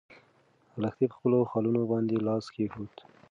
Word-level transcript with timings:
لښتې 0.81 1.05
په 1.09 1.15
خپلو 1.17 1.39
خالونو 1.51 1.81
باندې 1.91 2.15
لاس 2.27 2.45
کېښود. 2.53 2.93